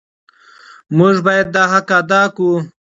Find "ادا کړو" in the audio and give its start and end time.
1.99-2.53